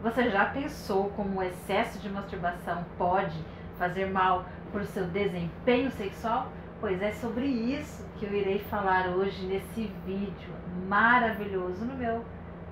[0.00, 3.36] Você já pensou como o excesso de masturbação pode
[3.76, 6.52] fazer mal para o seu desempenho sexual?
[6.80, 10.54] Pois é sobre isso que eu irei falar hoje nesse vídeo
[10.86, 12.24] maravilhoso no meu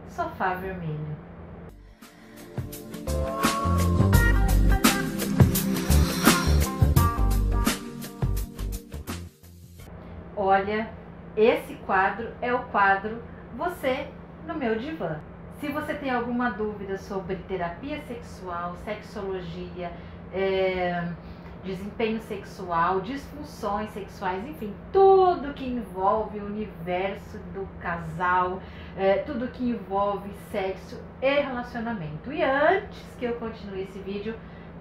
[0.08, 1.16] sofá vermelho.
[10.36, 10.88] Olha,
[11.36, 13.20] esse quadro é o quadro
[13.56, 14.06] Você
[14.46, 15.18] no meu divã.
[15.60, 19.90] Se você tem alguma dúvida sobre terapia sexual, sexologia,
[20.30, 21.08] é,
[21.64, 28.60] desempenho sexual, disfunções sexuais, enfim, tudo que envolve o universo do casal,
[28.98, 32.30] é, tudo que envolve sexo e relacionamento.
[32.30, 34.34] E antes que eu continue esse vídeo,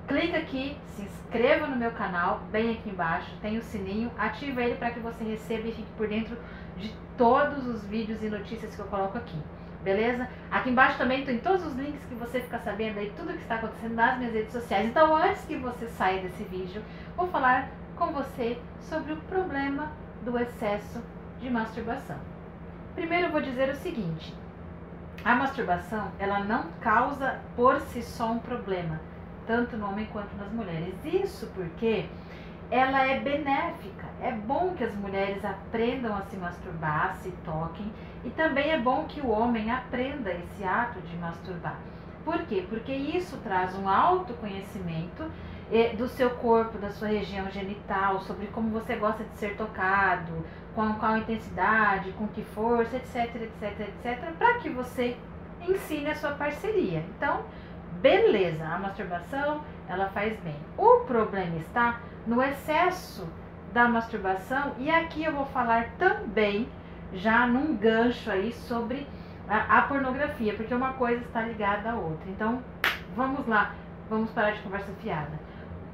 [0.05, 4.75] clica aqui, se inscreva no meu canal, bem aqui embaixo, tem o sininho, ativa ele
[4.75, 6.37] para que você receba e fique por dentro
[6.75, 9.39] de todos os vídeos e notícias que eu coloco aqui
[9.85, 10.27] beleza?
[10.49, 13.55] Aqui embaixo também tem todos os links que você fica sabendo aí tudo que está
[13.55, 14.87] acontecendo nas minhas redes sociais.
[14.87, 16.81] Então, antes que você saia desse vídeo,
[17.15, 19.91] vou falar com você sobre o problema
[20.23, 21.01] do excesso
[21.39, 22.17] de masturbação.
[22.95, 24.33] Primeiro, eu vou dizer o seguinte:
[25.23, 28.99] a masturbação ela não causa por si só um problema,
[29.45, 30.95] tanto no homem quanto nas mulheres.
[31.05, 32.07] Isso porque
[32.71, 34.05] ela é benéfica.
[34.21, 37.91] É bom que as mulheres aprendam a se masturbar, se toquem,
[38.23, 41.77] e também é bom que o homem aprenda esse ato de masturbar.
[42.23, 42.65] Por quê?
[42.67, 45.29] Porque isso traz um autoconhecimento
[45.71, 50.45] eh, do seu corpo, da sua região genital, sobre como você gosta de ser tocado,
[50.73, 55.15] com qual intensidade, com que força, etc, etc, etc, para que você
[55.67, 57.05] ensine a sua parceria.
[57.15, 57.43] Então,
[58.01, 60.55] beleza, a masturbação, ela faz bem.
[60.77, 63.27] O problema está no excesso
[63.73, 66.67] da masturbação, e aqui eu vou falar também,
[67.13, 69.07] já num gancho aí, sobre
[69.47, 72.29] a, a pornografia, porque uma coisa está ligada à outra.
[72.29, 72.63] Então,
[73.15, 73.75] vamos lá,
[74.09, 75.39] vamos parar de conversa fiada.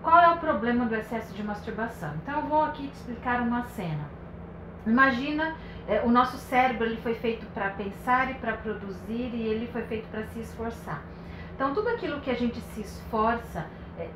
[0.01, 2.13] Qual é o problema do excesso de masturbação?
[2.23, 4.09] Então, eu vou aqui te explicar uma cena.
[4.85, 5.55] Imagina,
[5.87, 9.83] é, o nosso cérebro ele foi feito para pensar e para produzir e ele foi
[9.83, 11.01] feito para se esforçar.
[11.55, 13.67] Então, tudo aquilo que a gente se esforça,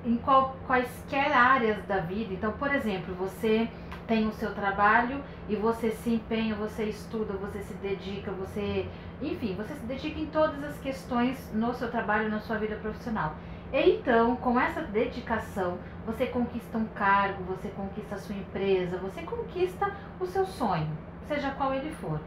[0.05, 2.33] em qual, quaisquer áreas da vida.
[2.33, 3.69] Então, por exemplo, você
[4.07, 8.87] tem o seu trabalho e você se empenha, você estuda, você se dedica, você,
[9.21, 13.35] enfim, você se dedica em todas as questões no seu trabalho, na sua vida profissional.
[13.73, 19.21] E então, com essa dedicação, você conquista um cargo, você conquista a sua empresa, você
[19.23, 20.89] conquista o seu sonho,
[21.27, 22.19] seja qual ele for.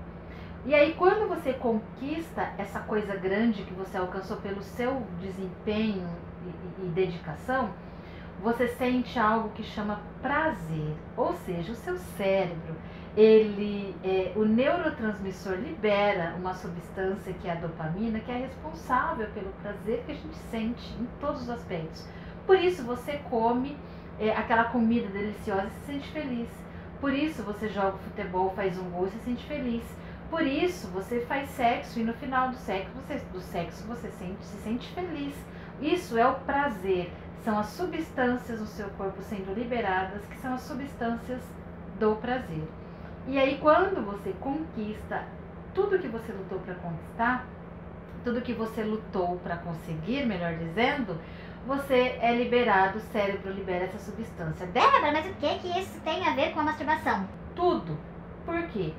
[0.66, 6.08] E aí, quando você conquista essa coisa grande que você alcançou pelo seu desempenho
[6.46, 7.70] e, e dedicação,
[8.42, 12.76] você sente algo que chama prazer, ou seja, o seu cérebro,
[13.16, 19.50] ele, é, o neurotransmissor libera uma substância que é a dopamina, que é responsável pelo
[19.62, 22.06] prazer que a gente sente em todos os aspectos.
[22.46, 23.76] Por isso você come
[24.20, 26.48] é, aquela comida deliciosa e se sente feliz.
[27.00, 29.82] Por isso você joga futebol, faz um gol e se sente feliz.
[30.30, 34.44] Por isso você faz sexo e no final do sexo você, do sexo você sente,
[34.44, 35.34] se sente feliz.
[35.80, 37.12] Isso é o prazer,
[37.44, 41.40] são as substâncias no seu corpo sendo liberadas, que são as substâncias
[41.98, 42.68] do prazer.
[43.26, 45.24] E aí, quando você conquista
[45.74, 47.46] tudo que você lutou para conquistar,
[48.24, 51.18] tudo que você lutou para conseguir, melhor dizendo,
[51.66, 54.66] você é liberado, o cérebro libera essa substância.
[54.66, 57.28] Débora, mas o que que isso tem a ver com a masturbação?
[57.54, 57.96] Tudo.
[58.44, 58.92] Por quê?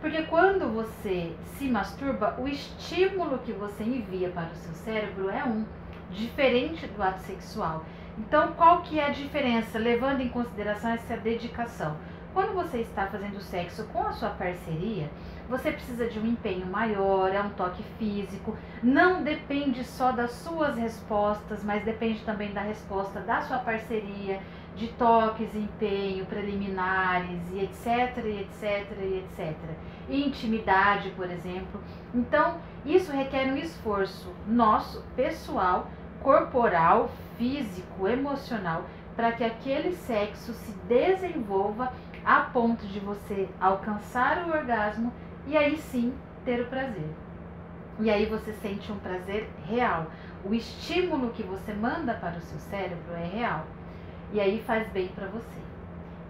[0.00, 5.42] Porque quando você se masturba, o estímulo que você envia para o seu cérebro é
[5.44, 5.64] um
[6.10, 7.84] diferente do ato sexual.
[8.18, 11.96] Então, qual que é a diferença, levando em consideração essa dedicação?
[12.32, 15.08] Quando você está fazendo sexo com a sua parceria,
[15.48, 20.76] você precisa de um empenho maior, é um toque físico, não depende só das suas
[20.76, 24.40] respostas, mas depende também da resposta da sua parceria,
[24.74, 29.56] de toques, empenho, preliminares e etc, e etc, e etc.
[30.08, 31.80] Intimidade, por exemplo.
[32.12, 35.88] Então, isso requer um esforço nosso, pessoal,
[36.22, 38.84] corporal, físico, emocional,
[39.14, 41.92] para que aquele sexo se desenvolva
[42.24, 45.12] a ponto de você alcançar o orgasmo
[45.46, 46.14] e aí sim
[46.44, 47.08] ter o prazer.
[48.00, 50.06] E aí você sente um prazer real.
[50.44, 53.64] O estímulo que você manda para o seu cérebro é real.
[54.32, 55.64] E aí faz bem para você.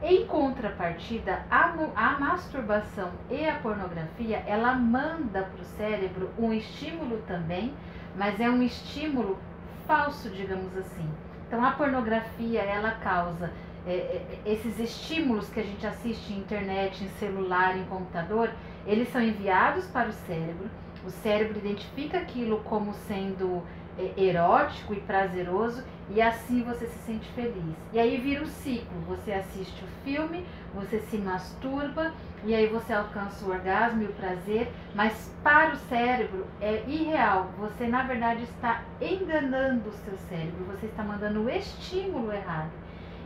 [0.03, 7.23] Em contrapartida, a, a masturbação e a pornografia, ela manda para o cérebro um estímulo
[7.27, 7.73] também,
[8.15, 9.39] mas é um estímulo
[9.87, 11.09] falso, digamos assim.
[11.47, 13.51] Então, a pornografia, ela causa
[13.87, 18.51] é, é, esses estímulos que a gente assiste em internet, em celular, em computador,
[18.87, 20.71] eles são enviados para o cérebro.
[21.05, 23.63] O cérebro identifica aquilo como sendo
[23.99, 27.77] é, erótico e prazeroso e assim você se sente feliz.
[27.93, 30.45] E aí vira o ciclo, você assiste o filme,
[30.75, 32.13] você se masturba
[32.45, 37.51] e aí você alcança o orgasmo e o prazer, mas para o cérebro é irreal.
[37.59, 42.71] Você na verdade está enganando o seu cérebro, você está mandando o estímulo errado.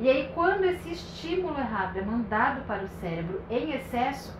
[0.01, 4.37] E aí quando esse estímulo errado é mandado para o cérebro em excesso,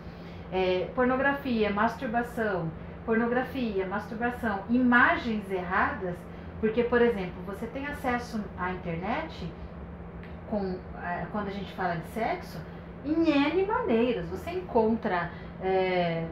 [0.51, 2.71] é, pornografia, masturbação,
[3.05, 6.15] pornografia, masturbação, imagens erradas,
[6.59, 9.51] porque, por exemplo, você tem acesso à internet
[10.49, 12.59] com, é, quando a gente fala de sexo,
[13.05, 14.27] em N maneiras.
[14.29, 16.25] Você encontra é,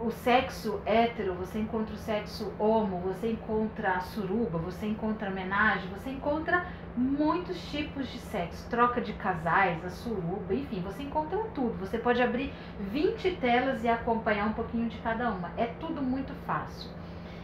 [0.00, 5.30] o sexo hétero, você encontra o sexo homo, você encontra a suruba, você encontra a
[5.30, 6.66] homenagem, você encontra
[6.96, 11.76] muitos tipos de sexo, troca de casais, a suruba, enfim, você encontra tudo.
[11.80, 15.50] Você pode abrir 20 telas e acompanhar um pouquinho de cada uma.
[15.56, 16.90] É tudo muito fácil.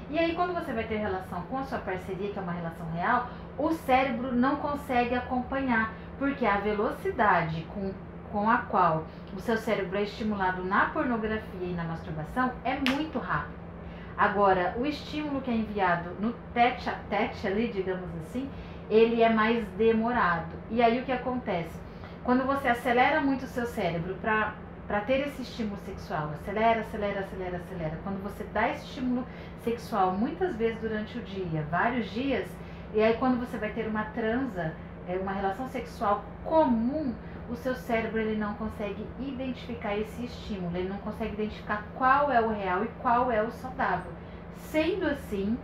[0.09, 2.91] E aí, quando você vai ter relação com a sua parceria, que é uma relação
[2.93, 7.93] real, o cérebro não consegue acompanhar, porque a velocidade com,
[8.33, 9.05] com a qual
[9.37, 13.61] o seu cérebro é estimulado na pornografia e na masturbação é muito rápido.
[14.19, 18.51] Agora, o estímulo que é enviado no tete a tete ali, digamos assim,
[18.91, 20.53] ele é mais demorado.
[20.71, 21.79] E aí o que acontece?
[22.25, 27.57] Quando você acelera muito o seu cérebro para ter esse estímulo sexual, acelera, acelera, acelera,
[27.57, 27.99] acelera.
[28.03, 29.25] Quando você dá esse estímulo
[29.63, 32.47] sexual muitas vezes durante o dia, vários dias,
[32.93, 34.75] e aí quando você vai ter uma transa,
[35.09, 37.15] é uma relação sexual comum,
[37.49, 42.41] o seu cérebro ele não consegue identificar esse estímulo, ele não consegue identificar qual é
[42.41, 44.13] o real e qual é o saudável.
[44.57, 45.59] Sendo assim,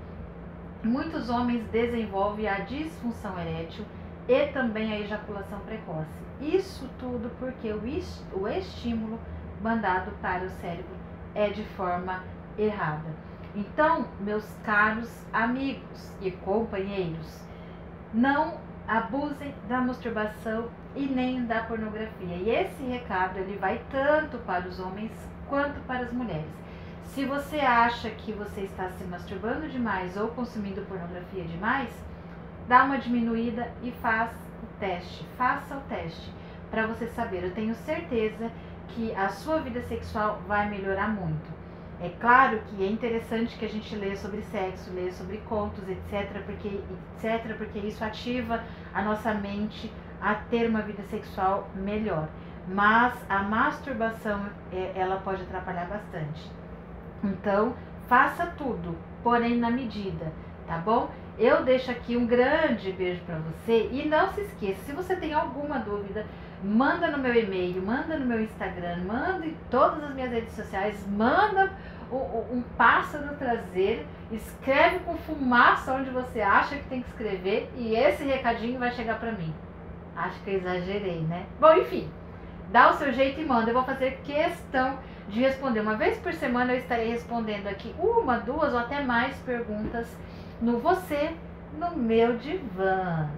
[0.83, 3.85] muitos homens desenvolvem a disfunção erétil
[4.29, 6.11] e também a ejaculação precoce.
[6.41, 9.19] Isso tudo porque o estímulo
[9.63, 10.95] mandado para o cérebro
[11.35, 12.23] é de forma
[12.59, 13.09] errada.
[13.55, 17.41] Então, meus caros amigos e companheiros,
[18.13, 22.37] não abusem da masturbação e nem da pornografia.
[22.37, 25.13] E esse recado ele vai tanto para os homens
[25.49, 26.66] quanto para as mulheres.
[27.09, 31.91] Se você acha que você está se masturbando demais ou consumindo pornografia demais,
[32.69, 34.31] dá uma diminuída e faz
[34.63, 35.25] o teste.
[35.39, 36.31] Faça o teste
[36.71, 37.45] para você saber.
[37.45, 38.51] Eu tenho certeza
[38.89, 41.57] que a sua vida sexual vai melhorar muito.
[42.01, 46.43] É claro que é interessante que a gente leia sobre sexo, leia sobre contos, etc,
[46.45, 46.83] porque
[47.17, 48.63] etc, porque isso ativa
[48.93, 52.29] a nossa mente a ter uma vida sexual melhor.
[52.69, 56.51] Mas a masturbação, é, ela pode atrapalhar bastante.
[57.23, 57.75] Então,
[58.09, 60.33] faça tudo, porém na medida,
[60.67, 61.11] tá bom?
[61.39, 65.35] Eu deixo aqui um grande beijo para você e não se esqueça, se você tem
[65.35, 66.25] alguma dúvida,
[66.65, 71.07] manda no meu e-mail, manda no meu Instagram, manda em todas as minhas redes sociais,
[71.07, 71.73] manda
[72.11, 77.95] um, um pássaro trazer, escreve com fumaça onde você acha que tem que escrever e
[77.95, 79.55] esse recadinho vai chegar para mim.
[80.17, 81.45] Acho que eu exagerei, né?
[81.61, 82.09] Bom, enfim,
[82.73, 83.71] dá o seu jeito e manda.
[83.71, 85.81] Eu vou fazer questão de responder.
[85.81, 90.07] Uma vez por semana eu estarei respondendo aqui uma, duas ou até mais perguntas
[90.61, 91.35] no Você,
[91.79, 93.29] no meu divã.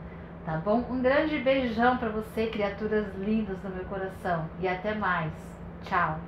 [0.44, 0.84] Tá bom?
[0.90, 4.48] Um grande beijão para você, criaturas lindas do meu coração.
[4.60, 5.32] E até mais.
[5.84, 6.18] Tchau.